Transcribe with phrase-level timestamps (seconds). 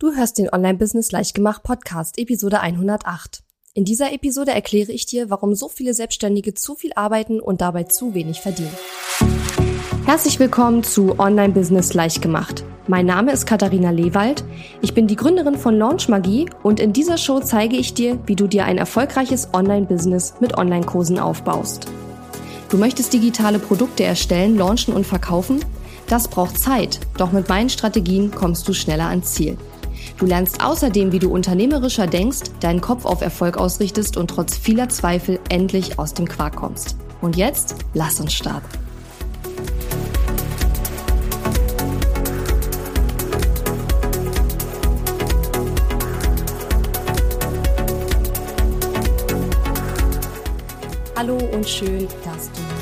[0.00, 3.42] Du hörst den Online-Business Leichtgemacht Podcast, Episode 108.
[3.74, 7.82] In dieser Episode erkläre ich dir, warum so viele Selbstständige zu viel arbeiten und dabei
[7.82, 8.70] zu wenig verdienen.
[10.06, 12.62] Herzlich willkommen zu Online-Business Leichtgemacht.
[12.86, 14.44] Mein Name ist Katharina Lewald.
[14.82, 18.36] Ich bin die Gründerin von Launch Magie und in dieser Show zeige ich dir, wie
[18.36, 21.88] du dir ein erfolgreiches Online-Business mit Online-Kursen aufbaust.
[22.68, 25.58] Du möchtest digitale Produkte erstellen, launchen und verkaufen?
[26.06, 29.58] Das braucht Zeit, doch mit meinen Strategien kommst du schneller ans Ziel.
[30.18, 34.88] Du lernst außerdem, wie du unternehmerischer denkst, deinen Kopf auf Erfolg ausrichtest und trotz vieler
[34.88, 36.96] Zweifel endlich aus dem Quark kommst.
[37.20, 38.66] Und jetzt lass uns starten.
[51.14, 52.77] Hallo und schön, dass du.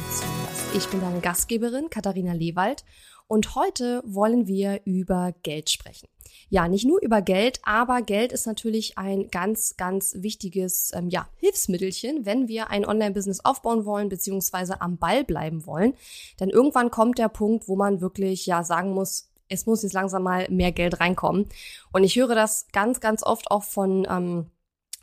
[0.74, 2.84] Ich bin deine Gastgeberin Katharina Lewald
[3.28, 6.08] und heute wollen wir über Geld sprechen
[6.48, 11.28] ja, nicht nur über Geld, aber Geld ist natürlich ein ganz, ganz wichtiges ähm, ja,
[11.36, 15.94] Hilfsmittelchen, wenn wir ein Online-Business aufbauen wollen, beziehungsweise am Ball bleiben wollen.
[16.38, 20.22] Denn irgendwann kommt der Punkt, wo man wirklich ja sagen muss, es muss jetzt langsam
[20.22, 21.48] mal mehr Geld reinkommen.
[21.92, 24.50] Und ich höre das ganz, ganz oft auch von ähm,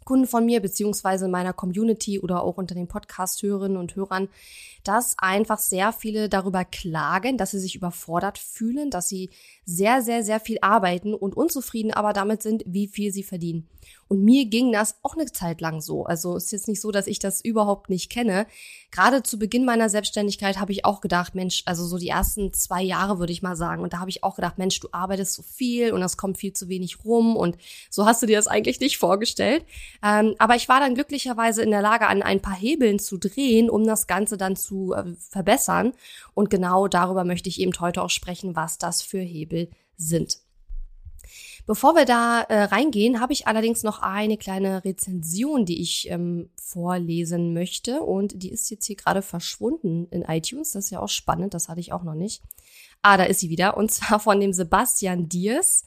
[0.05, 4.29] Kunden von mir, beziehungsweise meiner Community oder auch unter den Podcast-Hörerinnen und Hörern,
[4.83, 9.29] dass einfach sehr viele darüber klagen, dass sie sich überfordert fühlen, dass sie
[9.66, 13.67] sehr, sehr, sehr viel arbeiten und unzufrieden aber damit sind, wie viel sie verdienen.
[14.08, 16.06] Und mir ging das auch eine Zeit lang so.
[16.06, 18.45] Also ist jetzt nicht so, dass ich das überhaupt nicht kenne.
[18.91, 22.84] Gerade zu Beginn meiner Selbstständigkeit habe ich auch gedacht, Mensch, also so die ersten zwei
[22.84, 23.81] Jahre würde ich mal sagen.
[23.81, 26.53] Und da habe ich auch gedacht, Mensch, du arbeitest so viel und das kommt viel
[26.53, 27.36] zu wenig rum.
[27.36, 27.58] Und
[27.89, 29.66] so hast du dir das eigentlich nicht vorgestellt.
[30.03, 33.69] Ähm, aber ich war dann glücklicherweise in der Lage, an ein paar Hebeln zu drehen,
[33.69, 35.94] um das Ganze dann zu äh, verbessern.
[36.34, 39.52] Und genau darüber möchte ich eben heute auch sprechen, was das für Hebel
[39.97, 40.37] sind.
[41.65, 46.49] Bevor wir da äh, reingehen, habe ich allerdings noch eine kleine Rezension, die ich ähm,
[46.57, 48.01] vorlesen möchte.
[48.01, 50.72] Und die ist jetzt hier gerade verschwunden in iTunes.
[50.72, 52.41] Das ist ja auch spannend, das hatte ich auch noch nicht.
[53.01, 53.78] Ah, da ist sie wieder.
[53.78, 55.85] Und zwar von dem Sebastian Diers.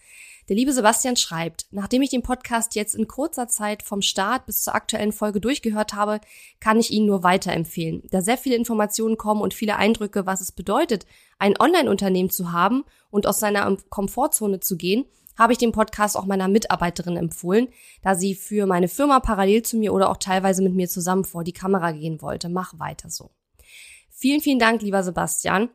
[0.49, 4.63] Der liebe Sebastian schreibt, nachdem ich den Podcast jetzt in kurzer Zeit vom Start bis
[4.63, 6.21] zur aktuellen Folge durchgehört habe,
[6.61, 10.53] kann ich ihn nur weiterempfehlen, da sehr viele Informationen kommen und viele Eindrücke, was es
[10.53, 11.05] bedeutet,
[11.39, 15.05] ein Online-Unternehmen zu haben und aus seiner Komfortzone zu gehen,
[15.37, 17.69] habe ich den Podcast auch meiner Mitarbeiterin empfohlen,
[18.03, 21.45] da sie für meine Firma parallel zu mir oder auch teilweise mit mir zusammen vor
[21.45, 22.49] die Kamera gehen wollte.
[22.49, 23.31] Mach weiter so.
[24.11, 25.69] Vielen, vielen Dank, lieber Sebastian.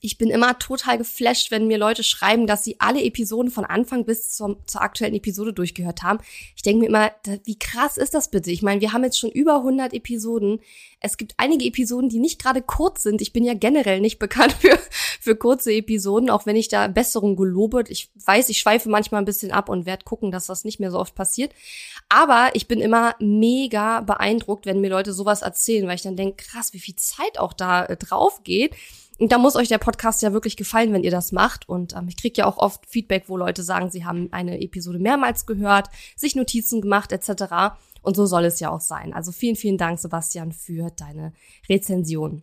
[0.00, 4.04] Ich bin immer total geflasht, wenn mir Leute schreiben, dass sie alle Episoden von Anfang
[4.04, 6.18] bis zum, zur aktuellen Episode durchgehört haben.
[6.56, 7.12] Ich denke mir immer,
[7.44, 8.50] wie krass ist das bitte?
[8.50, 10.60] Ich meine, wir haben jetzt schon über 100 Episoden.
[10.98, 13.20] Es gibt einige Episoden, die nicht gerade kurz sind.
[13.20, 14.78] Ich bin ja generell nicht bekannt für,
[15.20, 17.84] für kurze Episoden, auch wenn ich da Besserung gelobe.
[17.88, 20.90] Ich weiß, ich schweife manchmal ein bisschen ab und werde gucken, dass das nicht mehr
[20.90, 21.52] so oft passiert.
[22.08, 26.44] Aber ich bin immer mega beeindruckt, wenn mir Leute sowas erzählen, weil ich dann denke,
[26.44, 28.74] krass, wie viel Zeit auch da äh, drauf geht.
[29.22, 31.68] Und da muss euch der Podcast ja wirklich gefallen, wenn ihr das macht.
[31.68, 34.98] Und ähm, ich kriege ja auch oft Feedback, wo Leute sagen, sie haben eine Episode
[34.98, 37.76] mehrmals gehört, sich Notizen gemacht etc.
[38.02, 39.12] Und so soll es ja auch sein.
[39.12, 41.34] Also vielen, vielen Dank, Sebastian, für deine
[41.68, 42.42] Rezension.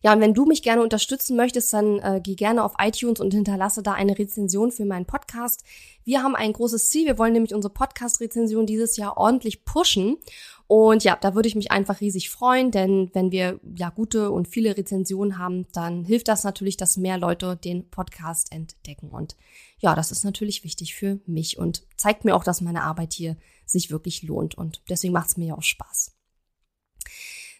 [0.00, 3.34] Ja, und wenn du mich gerne unterstützen möchtest, dann äh, geh gerne auf iTunes und
[3.34, 5.64] hinterlasse da eine Rezension für meinen Podcast.
[6.02, 7.06] Wir haben ein großes Ziel.
[7.06, 10.16] Wir wollen nämlich unsere Podcast-Rezension dieses Jahr ordentlich pushen.
[10.76, 14.48] Und ja, da würde ich mich einfach riesig freuen, denn wenn wir ja gute und
[14.48, 19.10] viele Rezensionen haben, dann hilft das natürlich, dass mehr Leute den Podcast entdecken.
[19.10, 19.36] Und
[19.78, 23.36] ja, das ist natürlich wichtig für mich und zeigt mir auch, dass meine Arbeit hier
[23.64, 24.56] sich wirklich lohnt.
[24.56, 26.10] Und deswegen macht es mir ja auch Spaß.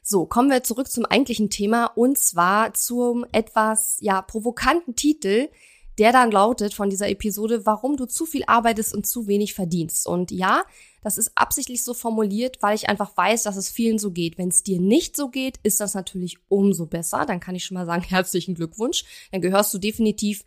[0.03, 5.51] So, kommen wir zurück zum eigentlichen Thema und zwar zum etwas, ja, provokanten Titel,
[5.99, 10.09] der dann lautet von dieser Episode, warum du zu viel arbeitest und zu wenig verdienst.
[10.09, 10.65] Und ja,
[11.05, 14.39] das ist absichtlich so formuliert, weil ich einfach weiß, dass es vielen so geht.
[14.39, 17.27] Wenn es dir nicht so geht, ist das natürlich umso besser.
[17.27, 19.05] Dann kann ich schon mal sagen, herzlichen Glückwunsch.
[19.31, 20.45] Dann gehörst du definitiv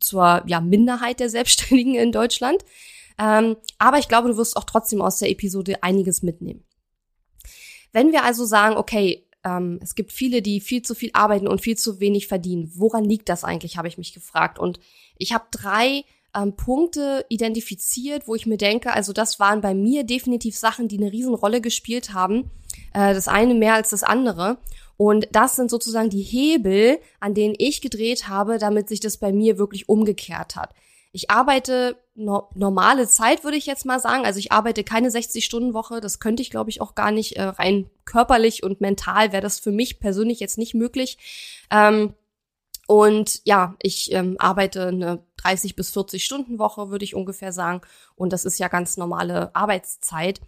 [0.00, 2.64] zur ja, Minderheit der Selbstständigen in Deutschland.
[3.18, 6.64] Ähm, aber ich glaube, du wirst auch trotzdem aus der Episode einiges mitnehmen.
[7.92, 11.62] Wenn wir also sagen, okay, ähm, es gibt viele, die viel zu viel arbeiten und
[11.62, 12.70] viel zu wenig verdienen.
[12.74, 14.58] Woran liegt das eigentlich, habe ich mich gefragt.
[14.58, 14.80] Und
[15.16, 20.04] ich habe drei ähm, Punkte identifiziert, wo ich mir denke, also das waren bei mir
[20.04, 22.50] definitiv Sachen, die eine Riesenrolle gespielt haben.
[22.92, 24.58] Äh, das eine mehr als das andere.
[24.96, 29.32] Und das sind sozusagen die Hebel, an denen ich gedreht habe, damit sich das bei
[29.32, 30.72] mir wirklich umgekehrt hat.
[31.10, 34.24] Ich arbeite no normale Zeit, würde ich jetzt mal sagen.
[34.24, 36.00] Also ich arbeite keine 60-Stunden-Woche.
[36.00, 37.36] Das könnte ich, glaube ich, auch gar nicht.
[37.36, 41.18] Äh, rein körperlich und mental wäre das für mich persönlich jetzt nicht möglich.
[41.70, 42.14] Ähm,
[42.86, 47.80] Und ja, ich ähm, arbeite eine 30 bis 40 Stunden Woche, würde ich ungefähr sagen.
[48.14, 50.40] Und das ist ja ganz normale Arbeitszeit.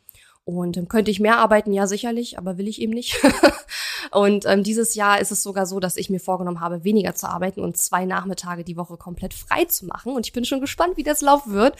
[0.44, 1.72] Und ähm, könnte ich mehr arbeiten?
[1.72, 3.20] Ja, sicherlich, aber will ich eben nicht.
[4.12, 7.28] und ähm, dieses Jahr ist es sogar so, dass ich mir vorgenommen habe, weniger zu
[7.28, 10.12] arbeiten und zwei Nachmittage die Woche komplett frei zu machen.
[10.12, 11.74] Und ich bin schon gespannt, wie das laufen wird.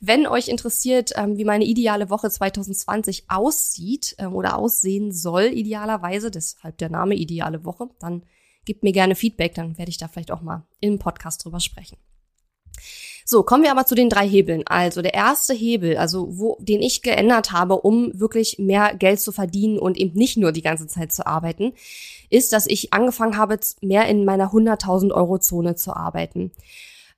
[0.00, 6.30] Wenn euch interessiert, ähm, wie meine ideale Woche 2020 aussieht ähm, oder aussehen soll, idealerweise,
[6.30, 8.22] deshalb der Name ideale Woche, dann
[8.64, 11.96] gebt mir gerne Feedback, dann werde ich da vielleicht auch mal im Podcast drüber sprechen.
[13.24, 14.62] So, kommen wir aber zu den drei Hebeln.
[14.66, 19.32] Also der erste Hebel, also wo, den ich geändert habe, um wirklich mehr Geld zu
[19.32, 21.72] verdienen und eben nicht nur die ganze Zeit zu arbeiten,
[22.30, 26.50] ist, dass ich angefangen habe, mehr in meiner 100.000 Euro Zone zu arbeiten.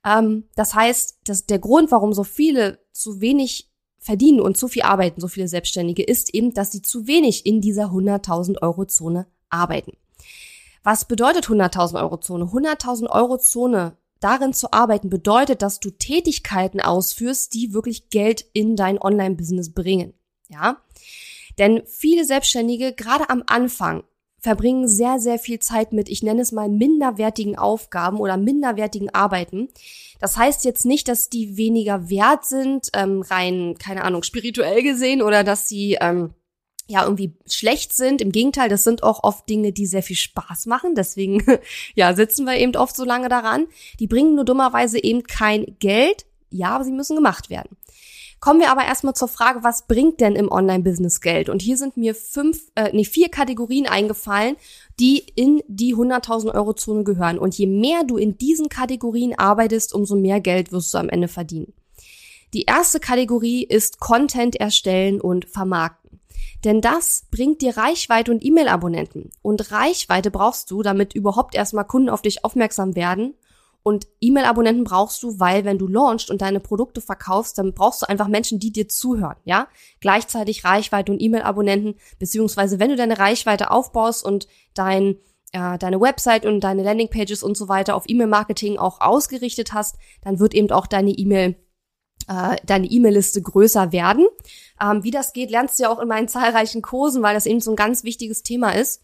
[0.05, 4.83] Ähm, das heißt, dass der Grund, warum so viele zu wenig verdienen und zu viel
[4.83, 9.25] arbeiten, so viele Selbstständige, ist eben, dass sie zu wenig in dieser 100.000 Euro Zone
[9.49, 9.97] arbeiten.
[10.85, 12.45] Was bedeutet 100.000 Euro Zone?
[12.45, 18.75] 100.000 Euro Zone darin zu arbeiten bedeutet, dass du Tätigkeiten ausführst, die wirklich Geld in
[18.75, 20.13] dein Online-Business bringen.
[20.47, 20.77] Ja?
[21.57, 24.03] Denn viele Selbstständige, gerade am Anfang,
[24.37, 29.69] verbringen sehr, sehr viel Zeit mit, ich nenne es mal, minderwertigen Aufgaben oder minderwertigen Arbeiten.
[30.19, 35.23] Das heißt jetzt nicht, dass die weniger wert sind, ähm, rein, keine Ahnung, spirituell gesehen
[35.23, 36.35] oder dass sie ähm,
[36.87, 38.21] ja irgendwie schlecht sind.
[38.21, 40.95] Im Gegenteil, das sind auch oft Dinge, die sehr viel Spaß machen.
[40.95, 41.43] Deswegen
[41.95, 43.67] ja sitzen wir eben oft so lange daran.
[43.99, 46.25] Die bringen nur dummerweise eben kein Geld.
[46.49, 47.75] Ja, aber sie müssen gemacht werden.
[48.39, 51.49] Kommen wir aber erstmal zur Frage, was bringt denn im Online-Business Geld?
[51.49, 54.55] Und hier sind mir fünf, äh, nee, vier Kategorien eingefallen,
[54.99, 57.39] die in die 100.000 Euro Zone gehören.
[57.39, 61.27] Und je mehr du in diesen Kategorien arbeitest, umso mehr Geld wirst du am Ende
[61.27, 61.73] verdienen.
[62.53, 66.04] Die erste Kategorie ist Content erstellen und vermarkten.
[66.63, 69.29] Denn das bringt dir Reichweite und E-Mail-Abonnenten.
[69.41, 73.35] Und Reichweite brauchst du, damit überhaupt erstmal Kunden auf dich aufmerksam werden.
[73.83, 78.09] Und E-Mail-Abonnenten brauchst du, weil wenn du launchst und deine Produkte verkaufst, dann brauchst du
[78.09, 79.67] einfach Menschen, die dir zuhören, ja?
[79.99, 85.17] Gleichzeitig Reichweite und E-Mail-Abonnenten, beziehungsweise wenn du deine Reichweite aufbaust und dein
[85.51, 90.39] äh, deine Website und deine Landingpages und so weiter auf E-Mail-Marketing auch ausgerichtet hast, dann
[90.39, 91.55] wird eben auch deine E-Mail
[92.27, 94.27] äh, deine E-Mail-Liste größer werden.
[94.81, 97.61] Ähm, wie das geht, lernst du ja auch in meinen zahlreichen Kursen, weil das eben
[97.61, 99.03] so ein ganz wichtiges Thema ist.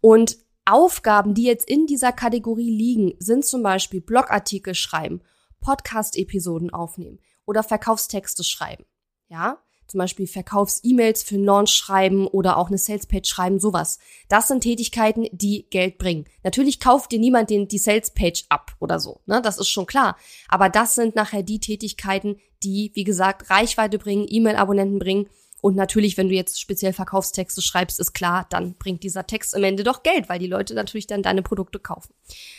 [0.00, 5.22] Und Aufgaben, die jetzt in dieser Kategorie liegen, sind zum Beispiel Blogartikel schreiben,
[5.60, 8.84] Podcast-Episoden aufnehmen oder Verkaufstexte schreiben.
[9.28, 13.98] Ja, zum Beispiel Verkaufs-E-Mails für Launch schreiben oder auch eine Sales-Page schreiben, sowas.
[14.28, 16.26] Das sind Tätigkeiten, die Geld bringen.
[16.42, 19.40] Natürlich kauft dir niemand den, die Sales-Page ab oder so, ne?
[19.42, 20.16] Das ist schon klar.
[20.48, 25.28] Aber das sind nachher die Tätigkeiten, die, wie gesagt, Reichweite bringen, E-Mail-Abonnenten bringen
[25.62, 29.64] und natürlich, wenn du jetzt speziell Verkaufstexte schreibst, ist klar, dann bringt dieser Text am
[29.64, 32.12] Ende doch Geld, weil die Leute natürlich dann deine Produkte kaufen.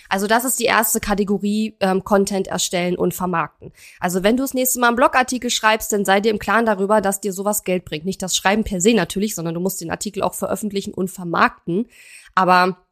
[0.09, 3.71] Also das ist die erste Kategorie, ähm, Content erstellen und vermarkten.
[3.99, 6.99] Also wenn du das nächste Mal einen Blogartikel schreibst, dann sei dir im Klaren darüber,
[6.99, 8.05] dass dir sowas Geld bringt.
[8.05, 11.87] Nicht das Schreiben per se natürlich, sondern du musst den Artikel auch veröffentlichen und vermarkten.
[12.33, 12.85] Aber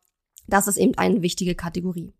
[0.47, 2.13] das ist eben eine wichtige Kategorie.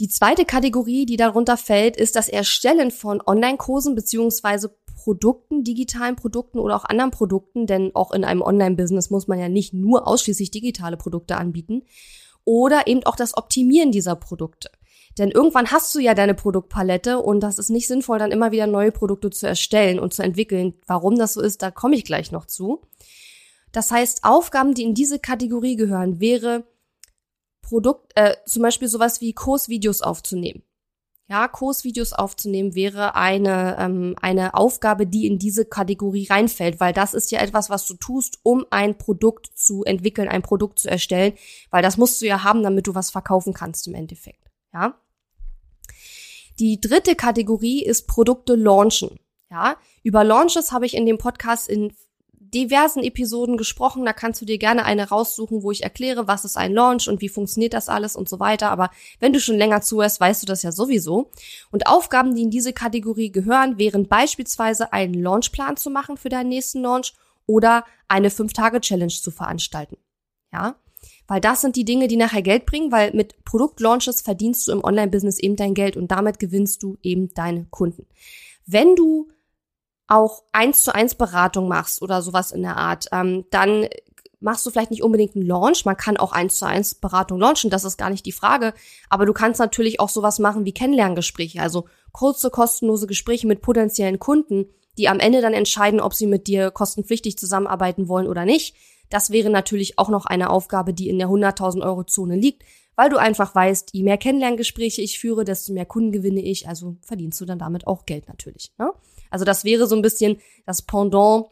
[0.00, 6.58] Die zweite Kategorie, die darunter fällt, ist das Erstellen von Online-Kursen beziehungsweise Produkten, digitalen Produkten
[6.58, 10.50] oder auch anderen Produkten, denn auch in einem Online-Business muss man ja nicht nur ausschließlich
[10.50, 11.82] digitale Produkte anbieten,
[12.44, 14.70] oder eben auch das Optimieren dieser Produkte.
[15.18, 18.66] Denn irgendwann hast du ja deine Produktpalette und das ist nicht sinnvoll, dann immer wieder
[18.66, 20.74] neue Produkte zu erstellen und zu entwickeln.
[20.86, 22.82] Warum das so ist, da komme ich gleich noch zu.
[23.72, 26.64] Das heißt, Aufgaben, die in diese Kategorie gehören, wäre
[27.62, 30.62] Produkt, äh, zum Beispiel sowas wie Kursvideos aufzunehmen.
[31.30, 37.14] Ja, Kursvideos aufzunehmen wäre eine, ähm, eine Aufgabe, die in diese Kategorie reinfällt, weil das
[37.14, 41.34] ist ja etwas, was du tust, um ein Produkt zu entwickeln, ein Produkt zu erstellen,
[41.70, 44.50] weil das musst du ja haben, damit du was verkaufen kannst im Endeffekt.
[44.74, 45.00] Ja.
[46.58, 49.20] Die dritte Kategorie ist Produkte launchen.
[49.52, 51.92] Ja, über Launches habe ich in dem Podcast in
[52.54, 54.04] diversen Episoden gesprochen.
[54.04, 57.20] Da kannst du dir gerne eine raussuchen, wo ich erkläre, was ist ein Launch und
[57.20, 58.70] wie funktioniert das alles und so weiter.
[58.70, 61.30] Aber wenn du schon länger zuhörst, weißt du das ja sowieso.
[61.70, 66.48] Und Aufgaben, die in diese Kategorie gehören, wären beispielsweise einen Launchplan zu machen für deinen
[66.48, 67.14] nächsten Launch
[67.46, 69.96] oder eine 5-Tage-Challenge zu veranstalten.
[70.52, 70.76] Ja,
[71.26, 74.82] weil das sind die Dinge, die nachher Geld bringen, weil mit Produktlaunches verdienst du im
[74.82, 78.06] Online-Business eben dein Geld und damit gewinnst du eben deine Kunden.
[78.66, 79.28] Wenn du
[80.10, 83.86] auch eins zu eins Beratung machst oder sowas in der Art, ähm, dann
[84.40, 85.84] machst du vielleicht nicht unbedingt einen Launch.
[85.84, 88.74] Man kann auch eins zu eins Beratung launchen, das ist gar nicht die Frage.
[89.08, 94.18] Aber du kannst natürlich auch sowas machen wie Kennenlerngespräche, also kurze, kostenlose Gespräche mit potenziellen
[94.18, 94.66] Kunden,
[94.98, 98.74] die am Ende dann entscheiden, ob sie mit dir kostenpflichtig zusammenarbeiten wollen oder nicht.
[99.10, 102.64] Das wäre natürlich auch noch eine Aufgabe, die in der 100.000 Euro Zone liegt,
[102.96, 106.96] weil du einfach weißt, je mehr Kennenlerngespräche ich führe, desto mehr Kunden gewinne ich, also
[107.02, 108.72] verdienst du dann damit auch Geld natürlich.
[108.78, 108.92] Ne?
[109.30, 111.46] Also das wäre so ein bisschen das Pendant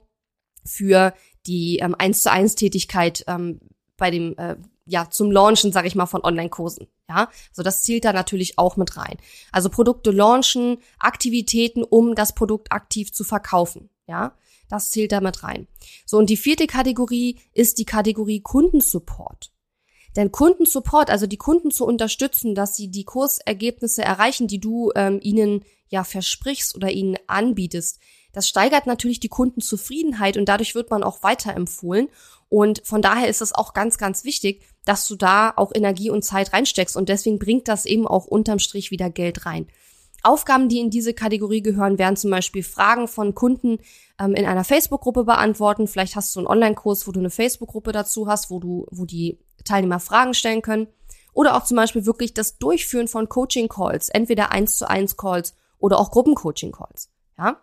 [0.64, 1.14] für
[1.46, 3.60] die ähm, 1 zu 1 Tätigkeit ähm,
[3.96, 4.56] bei dem, äh,
[4.86, 6.88] ja, zum Launchen, sage ich mal, von Online-Kursen.
[7.08, 9.16] Ja, also das zielt da natürlich auch mit rein.
[9.50, 13.88] Also Produkte launchen, Aktivitäten, um das Produkt aktiv zu verkaufen.
[14.06, 14.36] Ja,
[14.68, 15.66] das zählt da mit rein.
[16.04, 19.50] So, und die vierte Kategorie ist die Kategorie Kundensupport.
[20.18, 25.20] Denn Kundensupport, also die Kunden zu unterstützen, dass sie die Kursergebnisse erreichen, die du ähm,
[25.22, 28.00] ihnen ja versprichst oder ihnen anbietest,
[28.32, 32.08] das steigert natürlich die Kundenzufriedenheit und dadurch wird man auch weiterempfohlen.
[32.48, 36.24] Und von daher ist es auch ganz, ganz wichtig, dass du da auch Energie und
[36.24, 36.96] Zeit reinsteckst.
[36.96, 39.68] Und deswegen bringt das eben auch unterm Strich wieder Geld rein.
[40.24, 43.78] Aufgaben, die in diese Kategorie gehören, wären zum Beispiel Fragen von Kunden
[44.18, 45.86] ähm, in einer Facebook-Gruppe beantworten.
[45.86, 49.38] Vielleicht hast du einen Online-Kurs, wo du eine Facebook-Gruppe dazu hast, wo du, wo die
[49.64, 50.88] Teilnehmer Fragen stellen können.
[51.32, 55.98] Oder auch zum Beispiel wirklich das Durchführen von Coaching-Calls, entweder eins zu eins Calls oder
[55.98, 57.10] auch Gruppen-Coaching-Calls.
[57.38, 57.62] Ja?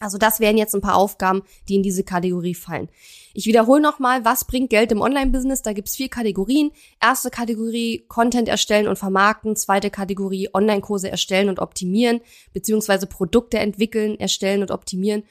[0.00, 2.88] Also das wären jetzt ein paar Aufgaben, die in diese Kategorie fallen.
[3.34, 5.62] Ich wiederhole nochmal, was bringt Geld im Online-Business?
[5.62, 6.70] Da gibt's vier Kategorien.
[7.00, 9.56] Erste Kategorie Content erstellen und vermarkten.
[9.56, 12.20] Zweite Kategorie Online-Kurse erstellen und optimieren,
[12.52, 15.24] beziehungsweise Produkte entwickeln, erstellen und optimieren.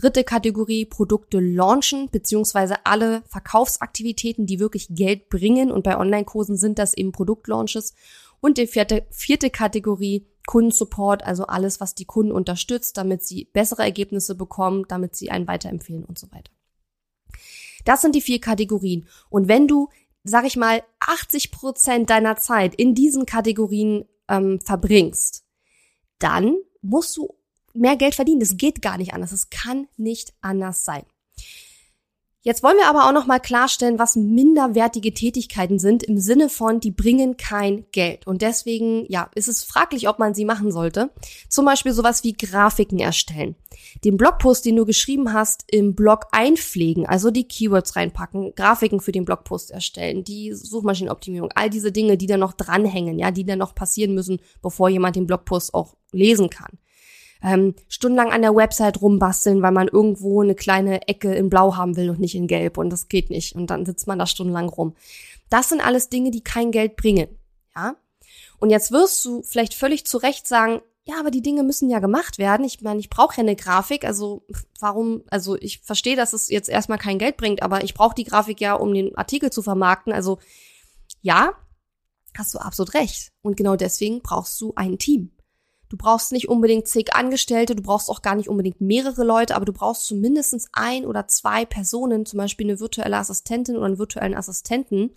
[0.00, 5.72] Dritte Kategorie Produkte launchen, beziehungsweise alle Verkaufsaktivitäten, die wirklich Geld bringen.
[5.72, 7.94] Und bei Online-Kursen sind das eben Produktlaunches.
[8.38, 13.82] Und die vierte, vierte Kategorie Kundensupport, also alles, was die Kunden unterstützt, damit sie bessere
[13.82, 16.52] Ergebnisse bekommen, damit sie einen weiterempfehlen und so weiter.
[17.84, 19.08] Das sind die vier Kategorien.
[19.30, 19.88] Und wenn du,
[20.22, 25.44] sag ich mal, 80 Prozent deiner Zeit in diesen Kategorien ähm, verbringst,
[26.20, 27.34] dann musst du
[27.74, 28.40] mehr Geld verdienen.
[28.40, 29.32] Das geht gar nicht anders.
[29.32, 31.04] Es kann nicht anders sein.
[32.48, 36.78] Jetzt wollen wir aber auch noch mal klarstellen, was minderwertige Tätigkeiten sind im Sinne von,
[36.78, 38.28] die bringen kein Geld.
[38.28, 41.10] Und deswegen, ja, ist es fraglich, ob man sie machen sollte.
[41.48, 43.56] Zum Beispiel sowas wie Grafiken erstellen.
[44.04, 49.12] Den Blogpost, den du geschrieben hast, im Blog einpflegen, also die Keywords reinpacken, Grafiken für
[49.12, 53.56] den Blogpost erstellen, die Suchmaschinenoptimierung, all diese Dinge, die da noch dranhängen, ja, die da
[53.56, 56.78] noch passieren müssen, bevor jemand den Blogpost auch lesen kann
[57.42, 61.96] ähm, stundenlang an der Website rumbasteln, weil man irgendwo eine kleine Ecke in Blau haben
[61.96, 64.68] will und nicht in Gelb und das geht nicht und dann sitzt man da stundenlang
[64.68, 64.94] rum.
[65.50, 67.28] Das sind alles Dinge, die kein Geld bringen,
[67.74, 67.96] ja?
[68.58, 72.00] Und jetzt wirst du vielleicht völlig zu Recht sagen, ja, aber die Dinge müssen ja
[72.00, 72.66] gemacht werden.
[72.66, 74.44] Ich meine, ich brauche ja eine Grafik, also
[74.78, 78.24] warum, also ich verstehe, dass es jetzt erstmal kein Geld bringt, aber ich brauche die
[78.24, 80.12] Grafik ja, um den Artikel zu vermarkten.
[80.12, 80.38] Also
[81.22, 81.54] ja,
[82.36, 83.32] hast du absolut recht.
[83.40, 85.32] Und genau deswegen brauchst du ein Team.
[85.88, 89.64] Du brauchst nicht unbedingt zig Angestellte, du brauchst auch gar nicht unbedingt mehrere Leute, aber
[89.64, 94.34] du brauchst zumindest ein oder zwei Personen, zum Beispiel eine virtuelle Assistentin oder einen virtuellen
[94.34, 95.12] Assistenten,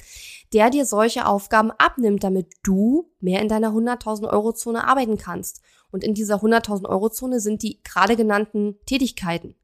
[0.53, 5.61] der dir solche Aufgaben abnimmt, damit du mehr in deiner 100.000 Euro Zone arbeiten kannst.
[5.91, 9.55] Und in dieser 100.000 Euro Zone sind die gerade genannten Tätigkeiten.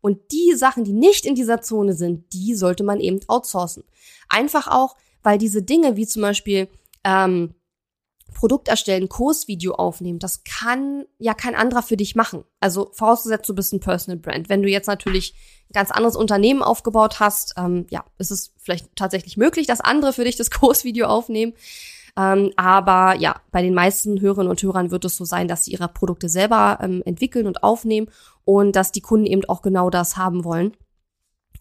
[0.00, 3.84] Und die Sachen, die nicht in dieser Zone sind, die sollte man eben outsourcen.
[4.28, 6.68] Einfach auch, weil diese Dinge wie zum Beispiel
[7.04, 7.54] ähm,
[8.36, 12.44] Produkt erstellen, Kursvideo aufnehmen, das kann ja kein anderer für dich machen.
[12.60, 14.50] Also vorausgesetzt, du bist ein Personal Brand.
[14.50, 15.34] Wenn du jetzt natürlich
[15.70, 20.12] ein ganz anderes Unternehmen aufgebaut hast, ähm, ja, ist es vielleicht tatsächlich möglich, dass andere
[20.12, 21.54] für dich das Kursvideo aufnehmen.
[22.18, 25.72] Ähm, aber ja, bei den meisten Hörerinnen und Hörern wird es so sein, dass sie
[25.72, 28.08] ihre Produkte selber ähm, entwickeln und aufnehmen
[28.44, 30.76] und dass die Kunden eben auch genau das haben wollen.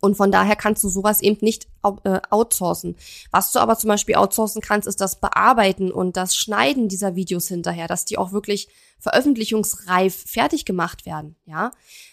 [0.02, 1.68] Und von daher kannst du sowas eben nicht
[2.04, 2.96] äh, outsourcen.
[3.32, 7.48] Was du aber zum Beispiel outsourcen kannst, ist das Bearbeiten und das Schneiden dieser Videos
[7.48, 8.68] hinterher, dass die auch wirklich
[9.00, 11.36] veröffentlichungsreif fertig gemacht werden.
[11.46, 11.72] Ja,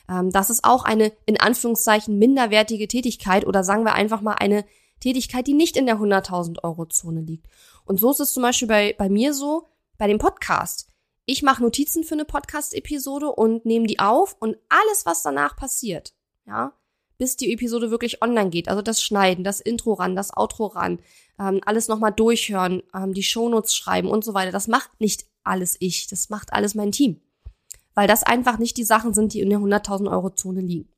[0.09, 4.65] ähm, das ist auch eine in Anführungszeichen minderwertige Tätigkeit oder sagen wir einfach mal eine
[5.01, 7.47] Tätigkeit, die nicht in der 100.000 Euro Zone liegt.
[7.85, 10.89] Und so ist es zum Beispiel bei, bei mir so, bei dem Podcast.
[11.25, 16.15] Ich mache Notizen für eine Podcast-Episode und nehme die auf und alles, was danach passiert,
[16.47, 16.73] ja,
[17.19, 18.69] bis die Episode wirklich online geht.
[18.69, 20.99] Also das Schneiden, das Intro ran, das Outro ran,
[21.39, 24.53] ähm, alles nochmal durchhören, ähm, die Shownotes schreiben und so weiter.
[24.53, 27.21] Das macht nicht alles ich, das macht alles mein Team.
[27.95, 30.89] Weil das einfach nicht die Sachen sind, die in der 100.000 Euro Zone liegen.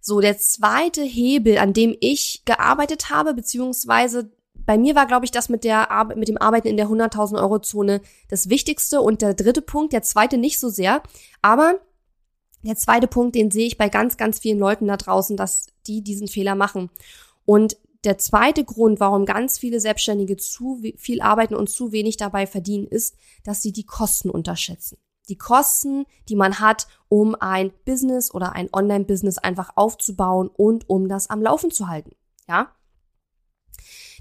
[0.00, 5.30] So, der zweite Hebel, an dem ich gearbeitet habe, beziehungsweise bei mir war, glaube ich,
[5.30, 9.22] das mit der Ar mit dem Arbeiten in der 100.000 Euro Zone das Wichtigste und
[9.22, 11.02] der dritte Punkt, der zweite nicht so sehr,
[11.42, 11.80] aber
[12.62, 16.02] der zweite Punkt, den sehe ich bei ganz, ganz vielen Leuten da draußen, dass die
[16.02, 16.90] diesen Fehler machen.
[17.44, 22.46] Und der zweite Grund, warum ganz viele Selbstständige zu viel arbeiten und zu wenig dabei
[22.46, 24.98] verdienen, ist, dass sie die Kosten unterschätzen.
[25.28, 31.08] Die Kosten, die man hat, um ein Business oder ein Online-Business einfach aufzubauen und um
[31.08, 32.12] das am Laufen zu halten.
[32.48, 32.70] Ja?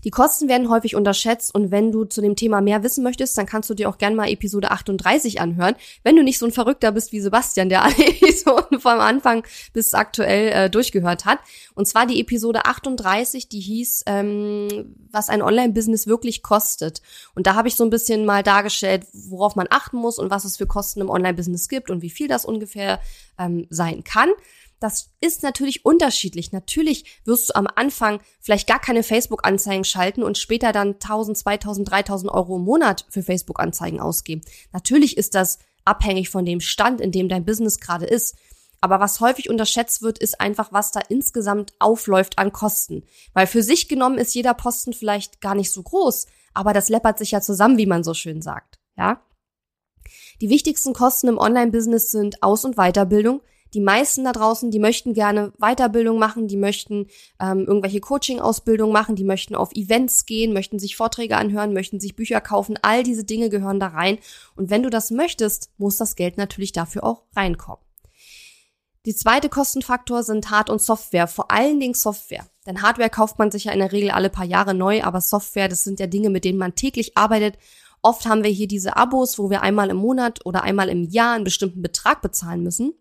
[0.06, 3.48] Die Kosten werden häufig unterschätzt und wenn du zu dem Thema mehr wissen möchtest, dann
[3.48, 5.76] kannst du dir auch gerne mal Episode 38 anhören.
[6.04, 9.44] Wenn du nicht so ein Verrückter bist wie Sebastian, der alle Episoden vom Anfang
[9.74, 11.40] bis aktuell äh, durchgehört hat.
[11.74, 17.02] Und zwar die Episode 38, die hieß, ähm, was ein Online-Business wirklich kostet.
[17.34, 20.46] Und da habe ich so ein bisschen mal dargestellt, worauf man achten muss und was
[20.46, 23.00] es für Kosten im Online-Business gibt und wie viel das ungefähr
[23.40, 24.30] ähm, sein kann.
[24.80, 26.52] Das ist natürlich unterschiedlich.
[26.52, 31.90] Natürlich wirst du am Anfang vielleicht gar keine Facebook-Anzeigen schalten und später dann 1000, 2000,
[31.90, 34.42] 3000 Euro im Monat für Facebook-Anzeigen ausgeben.
[34.74, 38.36] Natürlich ist das abhängig von dem Stand, in dem dein Business gerade ist.
[38.82, 43.04] Aber was häufig unterschätzt wird, ist einfach, was da insgesamt aufläuft an Kosten.
[43.34, 47.18] Weil für sich genommen ist jeder Posten vielleicht gar nicht so groß, aber das läppert
[47.18, 48.80] sich ja zusammen, wie man so schön sagt.
[48.98, 49.22] Ja?
[50.42, 53.42] Die wichtigsten Kosten im Online-Business sind Aus- und Weiterbildung,
[53.76, 57.08] die meisten da draußen, die möchten gerne Weiterbildung machen, die möchten
[57.42, 62.16] ähm, irgendwelche Coaching-Ausbildung machen, die möchten auf Events gehen, möchten sich Vorträge anhören, möchten sich
[62.16, 62.80] Bücher kaufen.
[62.82, 64.18] All diese Dinge gehören da rein.
[64.56, 67.84] Und wenn du das möchtest, muss das Geld natürlich dafür auch reinkommen.
[69.06, 72.48] Die zweite Kostenfaktor sind Hard- und Software, vor allen Dingen Software.
[72.66, 75.68] Denn Hardware kauft man sich ja in der Regel alle paar Jahre neu, aber Software,
[75.68, 77.58] das sind ja Dinge, mit denen man täglich arbeitet.
[78.02, 81.36] Oft haben wir hier diese Abos, wo wir einmal im Monat oder einmal im Jahr
[81.36, 82.94] einen bestimmten Betrag bezahlen müssen.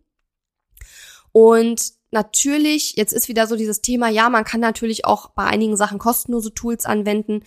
[1.32, 5.76] Und natürlich, jetzt ist wieder so dieses Thema, ja, man kann natürlich auch bei einigen
[5.76, 7.42] Sachen kostenlose Tools anwenden.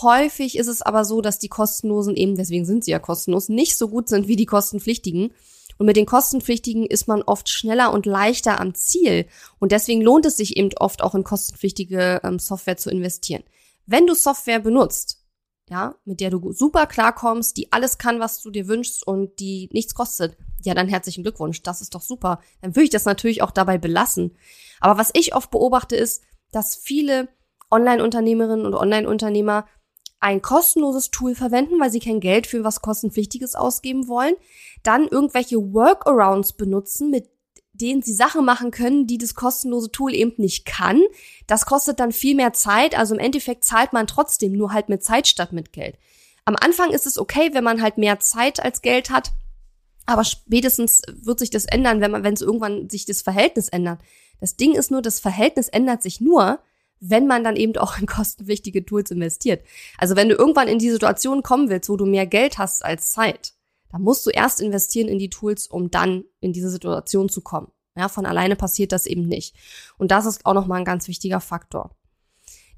[0.00, 3.76] Häufig ist es aber so, dass die kostenlosen eben, deswegen sind sie ja kostenlos, nicht
[3.76, 5.32] so gut sind wie die kostenpflichtigen.
[5.78, 9.26] Und mit den kostenpflichtigen ist man oft schneller und leichter am Ziel.
[9.58, 13.42] Und deswegen lohnt es sich eben oft auch in kostenpflichtige ähm, Software zu investieren.
[13.86, 15.21] Wenn du Software benutzt,
[15.72, 19.70] ja, mit der du super klarkommst, die alles kann, was du dir wünschst und die
[19.72, 22.40] nichts kostet, ja, dann herzlichen Glückwunsch, das ist doch super.
[22.60, 24.36] Dann würde ich das natürlich auch dabei belassen.
[24.80, 27.28] Aber was ich oft beobachte, ist, dass viele
[27.70, 29.64] Online-Unternehmerinnen und Online-Unternehmer
[30.20, 34.34] ein kostenloses Tool verwenden, weil sie kein Geld für was kostenpflichtiges ausgeben wollen,
[34.82, 37.30] dann irgendwelche Workarounds benutzen, mit
[37.72, 41.00] denen sie Sachen machen können, die das kostenlose Tool eben nicht kann.
[41.46, 45.02] Das kostet dann viel mehr Zeit, also im Endeffekt zahlt man trotzdem nur halt mit
[45.02, 45.98] Zeit statt mit Geld.
[46.44, 49.32] Am Anfang ist es okay, wenn man halt mehr Zeit als Geld hat,
[50.06, 54.00] aber spätestens wird sich das ändern, wenn man, wenn es irgendwann sich das Verhältnis ändert.
[54.40, 56.58] Das Ding ist nur, das Verhältnis ändert sich nur,
[56.98, 59.64] wenn man dann eben auch in kostenpflichtige Tools investiert.
[59.98, 63.12] Also wenn du irgendwann in die Situation kommen willst, wo du mehr Geld hast als
[63.12, 63.54] Zeit,
[63.92, 67.70] dann musst du erst investieren in die Tools, um dann in diese Situation zu kommen.
[67.96, 69.54] Ja, von alleine passiert das eben nicht.
[69.98, 71.94] Und das ist auch nochmal ein ganz wichtiger Faktor.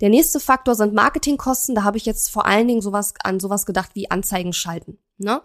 [0.00, 1.76] Der nächste Faktor sind Marketingkosten.
[1.76, 4.98] Da habe ich jetzt vor allen Dingen sowas an sowas gedacht wie Anzeigen schalten.
[5.18, 5.40] Ne?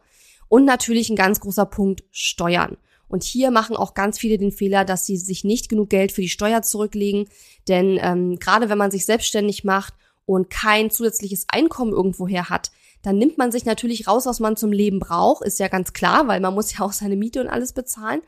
[0.47, 2.77] Und natürlich ein ganz großer Punkt Steuern.
[3.07, 6.21] Und hier machen auch ganz viele den Fehler, dass sie sich nicht genug Geld für
[6.21, 7.27] die Steuer zurücklegen.
[7.67, 9.93] Denn ähm, gerade wenn man sich selbstständig macht
[10.25, 14.71] und kein zusätzliches Einkommen irgendwoher hat, dann nimmt man sich natürlich raus, was man zum
[14.71, 15.43] Leben braucht.
[15.45, 18.21] Ist ja ganz klar, weil man muss ja auch seine Miete und alles bezahlen.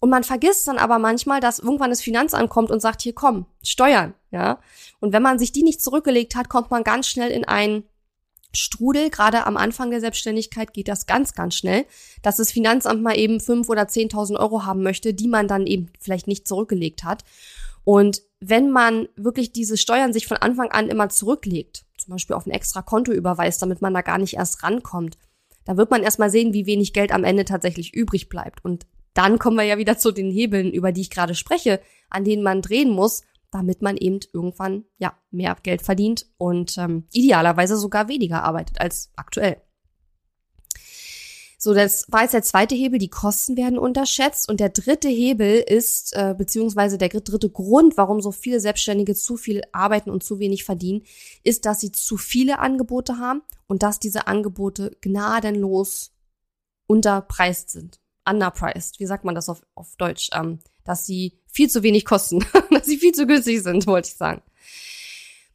[0.00, 3.46] Und man vergisst dann aber manchmal, dass irgendwann das Finanzamt kommt und sagt, hier komm,
[3.62, 4.58] Steuern, ja.
[5.00, 7.84] Und wenn man sich die nicht zurückgelegt hat, kommt man ganz schnell in einen
[8.54, 11.86] Strudel, gerade am Anfang der Selbstständigkeit geht das ganz, ganz schnell,
[12.22, 15.90] dass das Finanzamt mal eben fünf oder zehntausend Euro haben möchte, die man dann eben
[16.00, 17.24] vielleicht nicht zurückgelegt hat.
[17.84, 22.46] Und wenn man wirklich diese Steuern sich von Anfang an immer zurücklegt, zum Beispiel auf
[22.46, 25.16] ein extra Konto überweist, damit man da gar nicht erst rankommt,
[25.64, 28.64] dann wird man erstmal sehen, wie wenig Geld am Ende tatsächlich übrig bleibt.
[28.64, 32.24] Und dann kommen wir ja wieder zu den Hebeln, über die ich gerade spreche, an
[32.24, 37.76] denen man drehen muss, damit man eben irgendwann ja mehr Geld verdient und ähm, idealerweise
[37.76, 39.60] sogar weniger arbeitet als aktuell.
[41.64, 44.48] So, das war jetzt der zweite Hebel, die Kosten werden unterschätzt.
[44.48, 49.36] Und der dritte Hebel ist, äh, beziehungsweise der dritte Grund, warum so viele Selbstständige zu
[49.36, 51.04] viel arbeiten und zu wenig verdienen,
[51.44, 56.10] ist, dass sie zu viele Angebote haben und dass diese Angebote gnadenlos
[56.88, 58.00] unterpreist sind.
[58.28, 60.30] Underpriced, wie sagt man das auf, auf Deutsch?
[60.32, 64.16] Ähm, dass sie viel zu wenig kosten, dass sie viel zu günstig sind, wollte ich
[64.16, 64.42] sagen.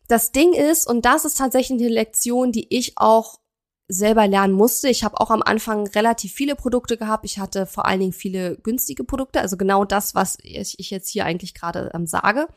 [0.07, 3.41] Das Ding ist, und das ist tatsächlich eine Lektion, die ich auch
[3.87, 4.89] selber lernen musste.
[4.89, 7.25] Ich habe auch am Anfang relativ viele Produkte gehabt.
[7.25, 11.25] Ich hatte vor allen Dingen viele günstige Produkte, also genau das, was ich, jetzt hier
[11.25, 12.47] eigentlich gerade ähm, sage.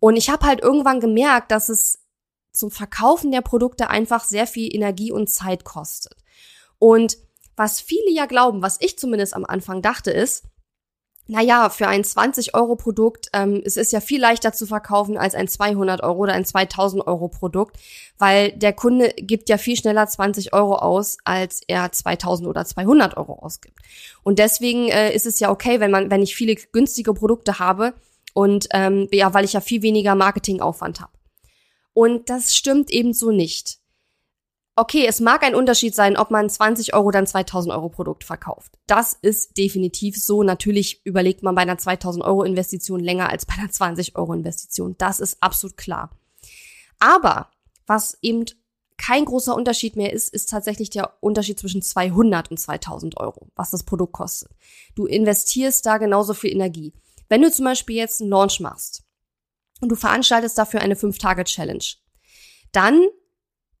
[0.00, 2.00] Und ich habe halt irgendwann gemerkt, dass es
[2.52, 6.16] zum Verkaufen der Produkte einfach sehr viel Energie und Zeit kostet.
[6.78, 7.18] Und
[7.56, 10.44] was viele ja glauben, was ich zumindest am Anfang dachte, ist,
[11.30, 16.02] naja, für ein 20-Euro-Produkt, ähm, es ist ja viel leichter zu verkaufen als ein 200
[16.02, 17.76] Euro oder ein 2000 Euro Produkt,
[18.16, 23.18] weil der Kunde gibt ja viel schneller 20 Euro aus, als er 2000 oder 200
[23.18, 23.78] Euro ausgibt.
[24.22, 27.92] Und deswegen äh, ist es ja okay, wenn man, wenn ich viele günstige Produkte habe
[28.32, 31.12] und ähm, ja, weil ich ja viel weniger Marketingaufwand habe.
[31.92, 33.77] Und das stimmt eben so nicht
[34.78, 38.78] okay, es mag ein Unterschied sein, ob man 20 Euro ein 2000 Euro Produkt verkauft.
[38.86, 40.44] Das ist definitiv so.
[40.44, 44.94] Natürlich überlegt man bei einer 2000 Euro Investition länger als bei einer 20 Euro Investition.
[44.96, 46.10] Das ist absolut klar.
[47.00, 47.50] Aber
[47.86, 48.44] was eben
[48.96, 53.70] kein großer Unterschied mehr ist, ist tatsächlich der Unterschied zwischen 200 und 2000 Euro, was
[53.70, 54.50] das Produkt kostet.
[54.94, 56.92] Du investierst da genauso viel Energie.
[57.28, 59.02] Wenn du zum Beispiel jetzt einen Launch machst
[59.80, 61.84] und du veranstaltest dafür eine 5-Tage-Challenge,
[62.72, 63.06] dann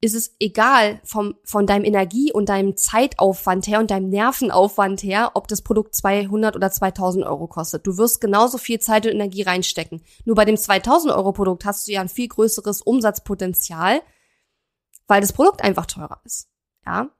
[0.00, 5.32] ist es egal vom, von deinem Energie- und deinem Zeitaufwand her und deinem Nervenaufwand her,
[5.34, 7.86] ob das Produkt 200 oder 2000 Euro kostet.
[7.86, 10.02] Du wirst genauso viel Zeit und Energie reinstecken.
[10.24, 14.02] Nur bei dem 2000 Euro Produkt hast du ja ein viel größeres Umsatzpotenzial,
[15.08, 16.48] weil das Produkt einfach teurer ist.
[16.86, 17.10] Ja.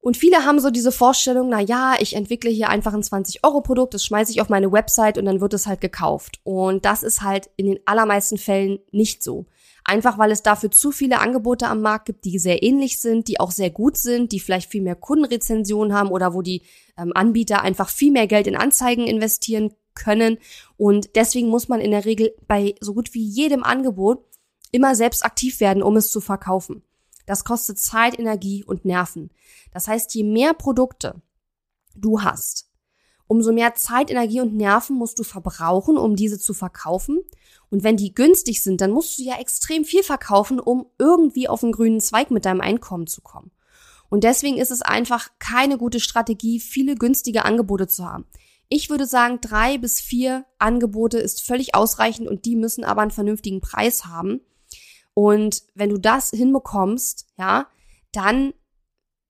[0.00, 4.04] Und viele haben so diese Vorstellung, na ja, ich entwickle hier einfach ein 20-Euro-Produkt, das
[4.04, 6.38] schmeiße ich auf meine Website und dann wird es halt gekauft.
[6.44, 9.46] Und das ist halt in den allermeisten Fällen nicht so.
[9.88, 13.38] Einfach weil es dafür zu viele Angebote am Markt gibt, die sehr ähnlich sind, die
[13.38, 16.62] auch sehr gut sind, die vielleicht viel mehr Kundenrezensionen haben oder wo die
[16.98, 20.38] ähm, Anbieter einfach viel mehr Geld in Anzeigen investieren können.
[20.76, 24.24] Und deswegen muss man in der Regel bei so gut wie jedem Angebot
[24.72, 26.82] immer selbst aktiv werden, um es zu verkaufen.
[27.24, 29.30] Das kostet Zeit, Energie und Nerven.
[29.72, 31.22] Das heißt, je mehr Produkte
[31.94, 32.65] du hast,
[33.26, 37.20] umso mehr Zeit, Energie und Nerven musst du verbrauchen, um diese zu verkaufen.
[37.70, 41.60] Und wenn die günstig sind, dann musst du ja extrem viel verkaufen, um irgendwie auf
[41.60, 43.50] den grünen Zweig mit deinem Einkommen zu kommen.
[44.08, 48.26] Und deswegen ist es einfach keine gute Strategie, viele günstige Angebote zu haben.
[48.68, 53.10] Ich würde sagen, drei bis vier Angebote ist völlig ausreichend und die müssen aber einen
[53.10, 54.40] vernünftigen Preis haben.
[55.14, 57.68] Und wenn du das hinbekommst, ja,
[58.12, 58.52] dann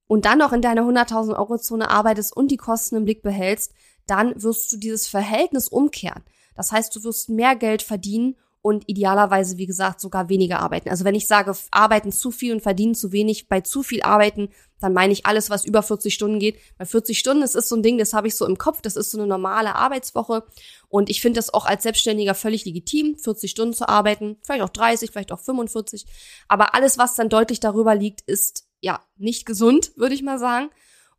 [0.09, 3.73] und dann noch in deiner 100.000 Euro Zone arbeitest und die Kosten im Blick behältst,
[4.07, 6.23] dann wirst du dieses Verhältnis umkehren.
[6.55, 10.89] Das heißt, du wirst mehr Geld verdienen und idealerweise, wie gesagt, sogar weniger arbeiten.
[10.89, 14.49] Also wenn ich sage, arbeiten zu viel und verdienen zu wenig, bei zu viel arbeiten,
[14.81, 16.59] dann meine ich alles, was über 40 Stunden geht.
[16.77, 18.97] Bei 40 Stunden, das ist so ein Ding, das habe ich so im Kopf, das
[18.97, 20.45] ist so eine normale Arbeitswoche.
[20.89, 24.71] Und ich finde das auch als Selbstständiger völlig legitim, 40 Stunden zu arbeiten, vielleicht auch
[24.71, 26.05] 30, vielleicht auch 45.
[26.49, 30.71] Aber alles, was dann deutlich darüber liegt, ist ja nicht gesund, würde ich mal sagen.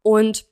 [0.02, 0.46] Und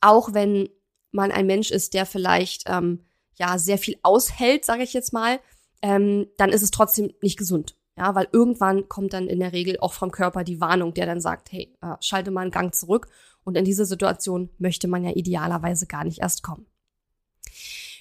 [0.00, 0.70] auch wenn
[1.14, 3.00] man ein Mensch ist, der vielleicht ähm,
[3.36, 5.40] ja sehr viel aushält, sage ich jetzt mal,
[5.82, 7.76] ähm, dann ist es trotzdem nicht gesund.
[7.96, 11.20] Ja, weil irgendwann kommt dann in der Regel auch vom Körper die Warnung, der dann
[11.20, 13.06] sagt, hey, äh, schalte mal einen Gang zurück.
[13.44, 16.66] Und in diese Situation möchte man ja idealerweise gar nicht erst kommen.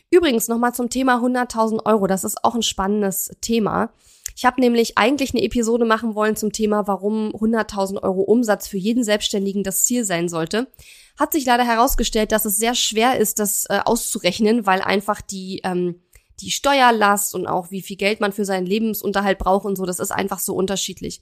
[0.10, 2.08] Übrigens nochmal zum Thema 100.000 Euro.
[2.08, 3.92] Das ist auch ein spannendes Thema.
[4.36, 8.78] Ich habe nämlich eigentlich eine Episode machen wollen zum Thema, warum 100.000 Euro Umsatz für
[8.78, 10.68] jeden Selbstständigen das Ziel sein sollte.
[11.18, 15.62] Hat sich leider herausgestellt, dass es sehr schwer ist, das äh, auszurechnen, weil einfach die
[15.64, 16.02] ähm,
[16.40, 20.00] die Steuerlast und auch wie viel Geld man für seinen Lebensunterhalt braucht und so, das
[20.00, 21.22] ist einfach so unterschiedlich.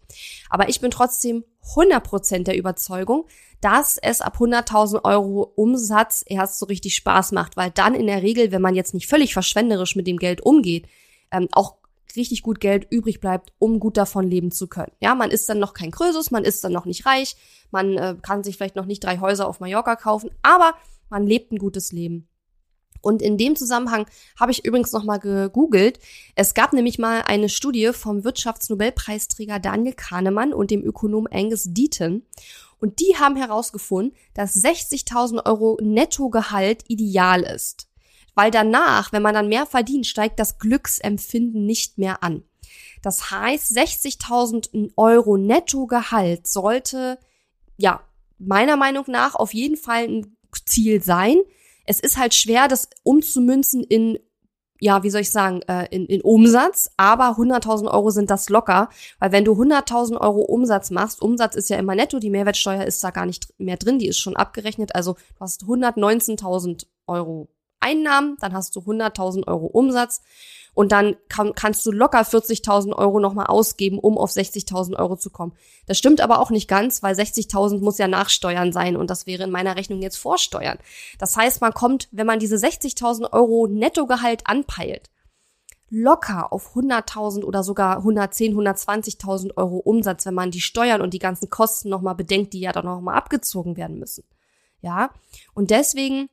[0.49, 1.43] Aber ich bin trotzdem
[1.75, 3.25] 100% der Überzeugung,
[3.59, 8.23] dass es ab 100.000 Euro Umsatz erst so richtig Spaß macht, weil dann in der
[8.23, 10.87] Regel, wenn man jetzt nicht völlig verschwenderisch mit dem Geld umgeht,
[11.31, 11.77] ähm, auch
[12.15, 14.91] richtig gut Geld übrig bleibt, um gut davon leben zu können.
[14.99, 17.35] Ja, man ist dann noch kein Krösus, man ist dann noch nicht reich,
[17.71, 20.73] man äh, kann sich vielleicht noch nicht drei Häuser auf Mallorca kaufen, aber
[21.09, 22.27] man lebt ein gutes Leben.
[23.01, 24.05] Und in dem Zusammenhang
[24.39, 25.99] habe ich übrigens noch mal gegoogelt.
[26.35, 32.23] Es gab nämlich mal eine Studie vom Wirtschaftsnobelpreisträger Daniel Kahnemann und dem Ökonom Angus Deaton.
[32.79, 37.90] Und die haben herausgefunden, dass 60.000 Euro Nettogehalt ideal ist.
[38.35, 42.43] Weil danach, wenn man dann mehr verdient, steigt das Glücksempfinden nicht mehr an.
[43.01, 47.19] Das heißt, 60.000 Euro Nettogehalt sollte,
[47.77, 48.01] ja,
[48.37, 51.37] meiner Meinung nach auf jeden Fall ein Ziel sein.
[51.85, 54.19] Es ist halt schwer, das umzumünzen in
[54.83, 58.89] ja, wie soll ich sagen, äh, in, in Umsatz, aber 100.000 Euro sind das locker,
[59.19, 63.03] weil wenn du 100.000 Euro Umsatz machst, Umsatz ist ja immer netto, die Mehrwertsteuer ist
[63.03, 67.47] da gar nicht mehr drin, die ist schon abgerechnet, also du hast 119.000 Euro
[67.81, 70.21] Einnahmen, dann hast du 100.000 Euro Umsatz
[70.73, 75.29] und dann kann, kannst du locker 40.000 Euro nochmal ausgeben, um auf 60.000 Euro zu
[75.29, 75.53] kommen.
[75.85, 79.43] Das stimmt aber auch nicht ganz, weil 60.000 muss ja Nachsteuern sein und das wäre
[79.43, 80.77] in meiner Rechnung jetzt Vorsteuern.
[81.19, 85.09] Das heißt, man kommt, wenn man diese 60.000 Euro Nettogehalt anpeilt,
[85.89, 91.19] locker auf 100.000 oder sogar 110, 120.000 Euro Umsatz, wenn man die Steuern und die
[91.19, 94.23] ganzen Kosten nochmal bedenkt, die ja dann nochmal abgezogen werden müssen.
[94.81, 95.11] Ja,
[95.53, 96.29] und deswegen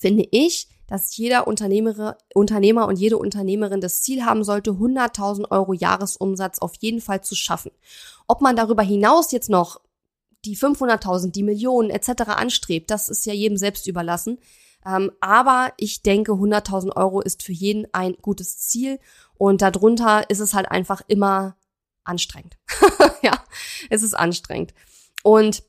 [0.00, 5.72] finde ich, dass jeder Unternehmer, Unternehmer und jede Unternehmerin das Ziel haben sollte, 100.000 Euro
[5.72, 7.70] Jahresumsatz auf jeden Fall zu schaffen.
[8.26, 9.80] Ob man darüber hinaus jetzt noch
[10.44, 12.22] die 500.000, die Millionen etc.
[12.30, 14.38] anstrebt, das ist ja jedem selbst überlassen.
[14.84, 18.98] Ähm, aber ich denke, 100.000 Euro ist für jeden ein gutes Ziel
[19.34, 21.56] und darunter ist es halt einfach immer
[22.02, 22.56] anstrengend.
[23.22, 23.44] ja,
[23.90, 24.74] es ist anstrengend.
[25.22, 25.62] Und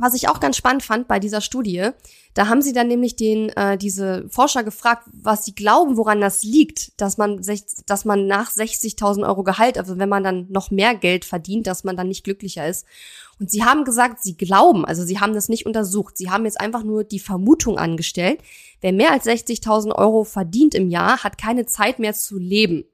[0.00, 1.90] was ich auch ganz spannend fand bei dieser Studie,
[2.34, 6.44] da haben sie dann nämlich den äh, diese Forscher gefragt, was sie glauben, woran das
[6.44, 7.42] liegt, dass man
[7.86, 11.84] dass man nach 60.000 Euro Gehalt, also wenn man dann noch mehr Geld verdient, dass
[11.84, 12.86] man dann nicht glücklicher ist.
[13.40, 16.60] Und sie haben gesagt, sie glauben, also sie haben das nicht untersucht, sie haben jetzt
[16.60, 18.40] einfach nur die Vermutung angestellt,
[18.82, 22.84] wer mehr als 60.000 Euro verdient im Jahr, hat keine Zeit mehr zu leben.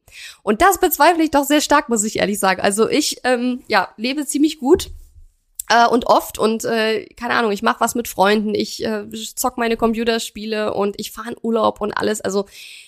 [0.42, 2.60] Und das bezweifle ich doch sehr stark, muss ich ehrlich sagen.
[2.60, 4.90] Also ich ähm, ja lebe ziemlich gut
[5.68, 9.58] äh, und oft und äh, keine Ahnung, ich mache was mit Freunden, ich äh, zock
[9.58, 12.20] meine Computerspiele und ich fahre in Urlaub und alles.
[12.20, 12.46] Also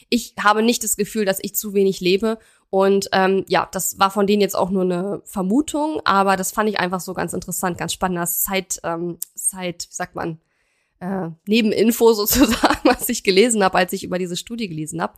[0.09, 2.39] ich habe nicht das Gefühl, dass ich zu wenig lebe.
[2.71, 6.69] Und ähm, ja, das war von denen jetzt auch nur eine Vermutung, aber das fand
[6.69, 8.19] ich einfach so ganz interessant, ganz spannend.
[8.19, 10.39] Das Zeit, ähm, Zeit, wie sagt man,
[11.01, 15.15] äh, Nebeninfo sozusagen, was ich gelesen habe, als ich über diese Studie gelesen habe.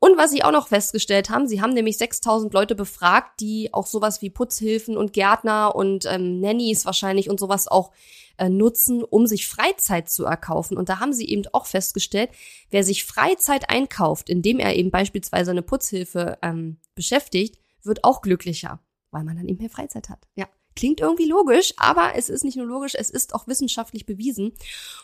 [0.00, 3.86] Und was sie auch noch festgestellt haben, sie haben nämlich 6000 Leute befragt, die auch
[3.86, 7.90] sowas wie Putzhilfen und Gärtner und ähm, Nannies wahrscheinlich und sowas auch
[8.38, 10.76] äh, nutzen, um sich Freizeit zu erkaufen.
[10.76, 12.30] Und da haben sie eben auch festgestellt,
[12.70, 18.80] wer sich Freizeit einkauft, indem er eben beispielsweise eine Putzhilfe ähm, beschäftigt, wird auch glücklicher,
[19.10, 20.28] weil man dann eben mehr Freizeit hat.
[20.36, 20.46] Ja.
[20.76, 24.52] Klingt irgendwie logisch, aber es ist nicht nur logisch, es ist auch wissenschaftlich bewiesen.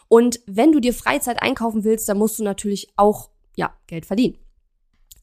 [0.07, 4.39] Und wenn du dir Freizeit einkaufen willst, dann musst du natürlich auch ja, Geld verdienen.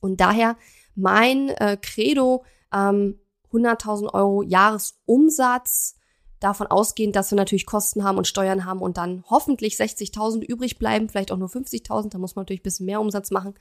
[0.01, 0.57] Und daher
[0.95, 3.19] mein äh, Credo, ähm,
[3.53, 5.95] 100.000 Euro Jahresumsatz,
[6.41, 10.79] davon ausgehend, dass wir natürlich Kosten haben und Steuern haben und dann hoffentlich 60.000 übrig
[10.79, 13.53] bleiben, vielleicht auch nur 50.000, da muss man natürlich ein bisschen mehr Umsatz machen.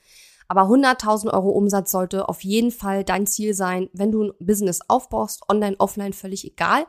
[0.47, 4.79] Aber 100.000 Euro Umsatz sollte auf jeden Fall dein Ziel sein, wenn du ein Business
[4.87, 6.87] aufbaust, online, offline, völlig egal.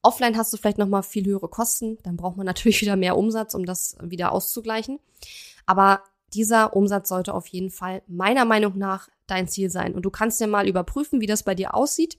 [0.00, 3.54] Offline hast du vielleicht nochmal viel höhere Kosten, dann braucht man natürlich wieder mehr Umsatz,
[3.54, 5.00] um das wieder auszugleichen.
[5.66, 6.02] Aber
[6.34, 9.94] dieser Umsatz sollte auf jeden Fall meiner Meinung nach dein Ziel sein.
[9.94, 12.18] Und du kannst ja mal überprüfen, wie das bei dir aussieht.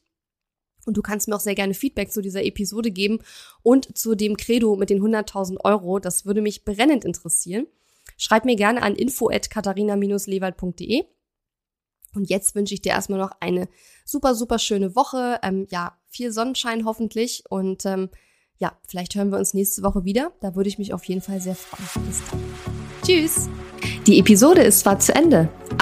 [0.85, 3.19] Und du kannst mir auch sehr gerne Feedback zu dieser Episode geben
[3.61, 5.99] und zu dem Credo mit den 100.000 Euro.
[5.99, 7.67] Das würde mich brennend interessieren.
[8.17, 11.05] Schreib mir gerne an info@katharina-lewald.de.
[12.15, 13.67] Und jetzt wünsche ich dir erstmal noch eine
[14.05, 15.39] super, super schöne Woche.
[15.41, 17.43] Ähm, ja, viel Sonnenschein hoffentlich.
[17.49, 18.09] Und ähm,
[18.63, 20.31] ja, vielleicht hören wir uns nächste Woche wieder.
[20.39, 22.07] Da würde ich mich auf jeden Fall sehr freuen.
[22.07, 22.39] Bis dann.
[23.05, 23.49] Tschüss.
[24.07, 25.49] Die Episode ist zwar zu Ende,